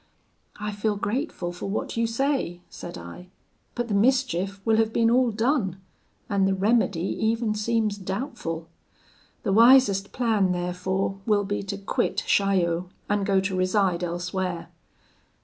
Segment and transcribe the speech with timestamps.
[0.59, 3.27] 'I feel grateful for what you say,' said I,
[3.75, 5.79] 'but the mischief will have been all done,
[6.27, 8.67] and the remedy even seems doubtful;
[9.43, 14.69] the wisest plan therefore will be to quit Chaillot, and go to reside elsewhere.'